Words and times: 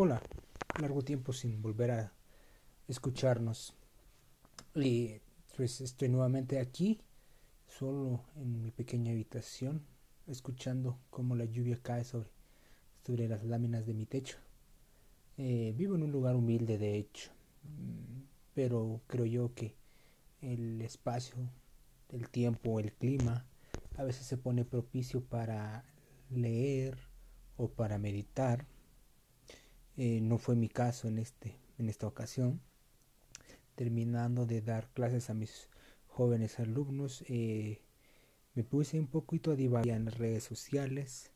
Hola, 0.00 0.22
largo 0.80 1.02
tiempo 1.02 1.32
sin 1.32 1.60
volver 1.60 1.90
a 1.90 2.12
escucharnos. 2.86 3.74
Y 4.76 5.16
pues 5.56 5.80
estoy 5.80 6.08
nuevamente 6.08 6.60
aquí, 6.60 7.00
solo 7.66 8.20
en 8.36 8.62
mi 8.62 8.70
pequeña 8.70 9.10
habitación, 9.10 9.82
escuchando 10.28 11.00
cómo 11.10 11.34
la 11.34 11.46
lluvia 11.46 11.80
cae 11.82 12.04
sobre, 12.04 12.30
sobre 13.04 13.26
las 13.26 13.42
láminas 13.42 13.86
de 13.86 13.94
mi 13.94 14.06
techo. 14.06 14.38
Eh, 15.36 15.74
vivo 15.76 15.96
en 15.96 16.04
un 16.04 16.12
lugar 16.12 16.36
humilde, 16.36 16.78
de 16.78 16.96
hecho, 16.96 17.32
mm, 17.64 18.20
pero 18.54 19.00
creo 19.08 19.26
yo 19.26 19.52
que 19.52 19.74
el 20.42 20.80
espacio, 20.80 21.34
el 22.10 22.28
tiempo, 22.28 22.78
el 22.78 22.92
clima, 22.92 23.46
a 23.96 24.04
veces 24.04 24.26
se 24.26 24.36
pone 24.36 24.64
propicio 24.64 25.24
para 25.24 25.84
leer 26.30 26.96
o 27.56 27.66
para 27.66 27.98
meditar 27.98 28.64
eh, 29.98 30.20
no 30.22 30.38
fue 30.38 30.56
mi 30.56 30.68
caso 30.68 31.08
en, 31.08 31.18
este, 31.18 31.58
en 31.76 31.90
esta 31.90 32.06
ocasión. 32.06 32.60
Terminando 33.74 34.46
de 34.46 34.62
dar 34.62 34.88
clases 34.94 35.28
a 35.28 35.34
mis 35.34 35.68
jóvenes 36.06 36.58
alumnos, 36.58 37.22
eh, 37.28 37.82
me 38.54 38.64
puse 38.64 38.98
un 38.98 39.06
poquito 39.06 39.52
a 39.52 39.56
divagar 39.56 39.96
en 39.96 40.06
las 40.06 40.16
redes 40.18 40.44
sociales. 40.44 41.30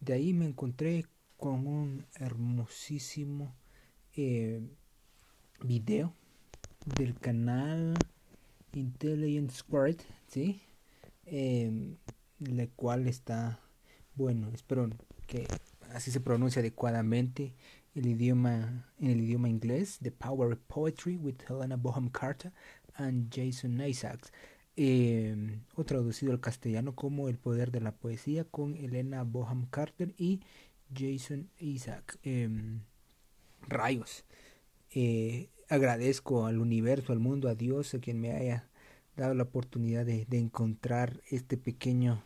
De 0.00 0.14
ahí 0.14 0.32
me 0.32 0.46
encontré 0.46 1.04
con 1.36 1.66
un 1.66 2.06
hermosísimo 2.14 3.54
eh, 4.14 4.60
video 5.60 6.14
del 6.96 7.18
canal 7.18 7.94
Intelligent 8.72 9.50
Squared, 9.50 10.00
¿sí? 10.28 10.60
Eh, 11.24 11.96
la 12.38 12.66
cual 12.68 13.06
está, 13.06 13.60
bueno, 14.14 14.50
espero 14.54 14.90
que 15.26 15.46
así 15.92 16.10
se 16.10 16.20
pronuncia 16.20 16.60
adecuadamente, 16.60 17.54
el 17.96 18.06
idioma, 18.06 18.86
en 19.00 19.10
el 19.10 19.20
idioma 19.22 19.48
inglés, 19.48 19.98
The 20.02 20.12
Power 20.12 20.52
of 20.52 20.58
Poetry 20.68 21.16
with 21.16 21.36
Helena 21.48 21.76
Boham 21.76 22.10
Carter 22.10 22.52
and 22.94 23.30
Jason 23.34 23.80
Isaacs, 23.80 24.32
em, 24.76 25.62
o 25.74 25.84
traducido 25.84 26.32
al 26.32 26.40
castellano 26.40 26.94
como 26.94 27.28
El 27.28 27.38
Poder 27.38 27.70
de 27.70 27.80
la 27.80 27.92
Poesía 27.96 28.44
con 28.44 28.76
Helena 28.76 29.24
Boham 29.24 29.66
Carter 29.70 30.14
y 30.18 30.40
Jason 30.94 31.48
Isaacs. 31.58 32.18
Em, 32.22 32.80
rayos. 33.68 34.24
Eh, 34.90 35.48
agradezco 35.68 36.46
al 36.46 36.58
universo, 36.58 37.12
al 37.12 37.18
mundo, 37.18 37.48
a 37.48 37.54
Dios, 37.54 37.94
a 37.94 38.00
quien 38.00 38.20
me 38.20 38.32
haya 38.32 38.68
dado 39.16 39.34
la 39.34 39.44
oportunidad 39.44 40.04
de, 40.04 40.26
de 40.26 40.38
encontrar 40.38 41.22
este 41.30 41.56
pequeño, 41.56 42.22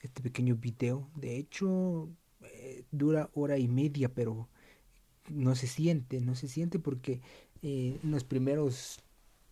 este 0.00 0.20
pequeño 0.22 0.56
video. 0.56 1.08
De 1.14 1.36
hecho, 1.36 2.10
eh, 2.42 2.84
dura 2.90 3.30
hora 3.34 3.58
y 3.58 3.68
media, 3.68 4.08
pero 4.12 4.48
no 5.28 5.54
se 5.54 5.66
siente, 5.66 6.20
no 6.20 6.34
se 6.34 6.48
siente 6.48 6.78
porque 6.78 7.20
eh, 7.62 7.98
en 8.02 8.10
los 8.10 8.24
primeros 8.24 9.00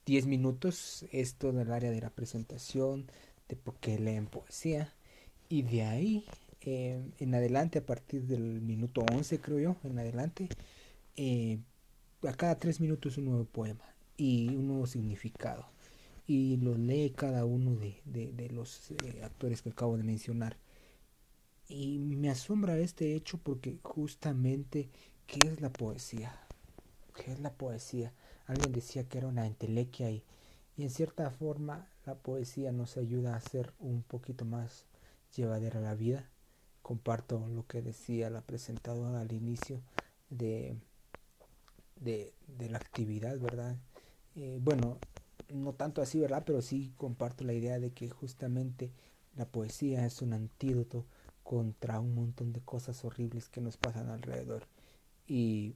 10 0.07 0.27
minutos 0.27 1.07
es 1.13 1.35
todo 1.35 1.61
el 1.61 1.73
área 1.73 1.91
de 1.91 2.01
la 2.01 2.11
presentación, 2.11 3.07
de 3.49 3.57
por 3.57 3.77
qué 3.77 3.99
leen 3.99 4.27
poesía, 4.27 4.95
y 5.49 5.63
de 5.63 5.83
ahí 5.83 6.25
eh, 6.63 7.03
en 7.19 7.35
adelante, 7.35 7.79
a 7.79 7.87
partir 7.87 8.23
del 8.27 8.61
minuto 8.61 9.03
11 9.13 9.41
creo 9.41 9.59
yo, 9.61 9.77
en 9.85 9.99
adelante, 9.99 10.49
eh, 11.17 11.61
a 12.23 12.35
cada 12.35 12.59
3 12.59 12.81
minutos 12.81 13.17
un 13.19 13.27
nuevo 13.27 13.45
poema 13.45 13.85
y 14.17 14.49
un 14.49 14.69
nuevo 14.69 14.87
significado. 14.87 15.67
Y 16.27 16.59
lo 16.59 16.77
lee 16.77 17.13
cada 17.17 17.45
uno 17.45 17.75
de, 17.77 18.01
de, 18.05 18.33
de 18.33 18.51
los 18.51 18.93
actores 19.23 19.63
que 19.63 19.71
acabo 19.71 19.97
de 19.97 20.05
mencionar. 20.05 20.57
Y 21.69 21.99
me 21.99 22.31
asombra 22.31 22.79
este 22.79 23.15
hecho 23.15 23.39
porque 23.39 23.79
justamente 23.83 24.91
¿Qué 25.31 25.47
es 25.47 25.61
la 25.61 25.71
poesía? 25.71 26.49
¿Qué 27.15 27.33
es 27.33 27.41
la 27.41 27.55
poesía? 27.55 28.13
Alguien 28.47 28.73
decía 28.73 29.09
que 29.09 29.19
era 29.19 29.29
una 29.29 29.47
entelequia 29.47 30.11
y, 30.11 30.25
y 30.77 30.83
en 30.83 30.91
cierta 30.91 31.31
forma 31.31 31.89
la 32.05 32.17
poesía 32.17 32.73
nos 32.73 32.97
ayuda 32.97 33.37
a 33.37 33.41
ser 33.41 33.73
un 33.79 34.03
poquito 34.03 34.45
más 34.45 34.87
llevadera 35.37 35.81
la 35.81 35.95
vida. 35.95 36.31
Comparto 36.83 37.47
lo 37.49 37.67
que 37.69 37.81
decía 37.83 38.29
la 38.31 38.43
presentadora 38.43 39.21
al 39.21 39.33
inicio 39.33 39.83
de, 40.31 40.77
de, 42.01 42.35
de 42.47 42.69
la 42.71 42.79
actividad, 42.79 43.39
¿verdad? 43.39 43.77
Eh, 44.37 44.59
bueno, 44.61 44.99
no 45.53 45.75
tanto 45.75 46.03
así, 46.03 46.19
¿verdad? 46.21 46.45
Pero 46.47 46.63
sí 46.63 46.93
comparto 46.97 47.45
la 47.45 47.53
idea 47.53 47.79
de 47.79 47.93
que 47.93 48.11
justamente 48.11 48.93
la 49.37 49.47
poesía 49.47 50.07
es 50.07 50.23
un 50.23 50.33
antídoto 50.33 51.07
contra 51.45 52.01
un 52.01 52.15
montón 52.15 52.53
de 52.53 52.61
cosas 52.61 53.05
horribles 53.05 53.49
que 53.49 53.61
nos 53.61 53.77
pasan 53.77 54.09
alrededor 54.11 54.69
y 55.27 55.75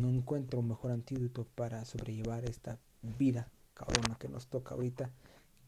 no 0.00 0.08
encuentro 0.08 0.62
mejor 0.62 0.92
antídoto 0.92 1.46
para 1.54 1.84
sobrellevar 1.84 2.44
esta 2.44 2.78
vida 3.18 3.48
cabrona 3.74 4.16
que 4.18 4.28
nos 4.28 4.46
toca 4.46 4.74
ahorita 4.74 5.10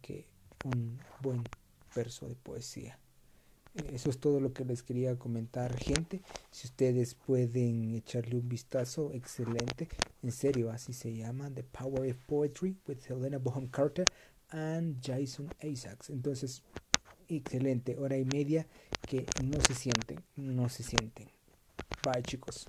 que 0.00 0.26
un 0.64 0.98
buen 1.20 1.42
verso 1.94 2.28
de 2.28 2.34
poesía. 2.34 2.98
Eso 3.92 4.08
es 4.08 4.18
todo 4.18 4.40
lo 4.40 4.54
que 4.54 4.64
les 4.64 4.82
quería 4.82 5.18
comentar, 5.18 5.76
gente. 5.76 6.22
Si 6.50 6.66
ustedes 6.66 7.14
pueden 7.14 7.94
echarle 7.94 8.36
un 8.36 8.48
vistazo, 8.48 9.12
excelente. 9.12 9.88
En 10.22 10.32
serio, 10.32 10.70
así 10.70 10.94
se 10.94 11.14
llama 11.14 11.50
The 11.50 11.62
Power 11.62 12.10
of 12.10 12.16
Poetry 12.26 12.78
with 12.88 12.98
Helena 13.06 13.36
Boham 13.38 13.68
Carter 13.68 14.06
and 14.48 14.96
Jason 15.02 15.48
Isaacs. 15.62 16.08
Entonces, 16.08 16.62
excelente. 17.28 17.98
Hora 17.98 18.16
y 18.16 18.24
media 18.24 18.66
que 19.06 19.26
no 19.44 19.60
se 19.60 19.74
sienten, 19.74 20.22
no 20.36 20.70
se 20.70 20.82
sienten. 20.82 21.28
Bye, 22.02 22.22
chicos. 22.22 22.66